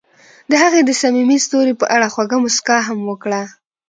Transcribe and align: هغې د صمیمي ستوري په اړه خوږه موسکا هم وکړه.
هغې 0.61 0.81
د 0.83 0.91
صمیمي 1.01 1.37
ستوري 1.45 1.73
په 1.81 1.85
اړه 1.95 2.07
خوږه 2.13 2.37
موسکا 2.43 2.77
هم 2.87 2.99
وکړه. 3.09 3.41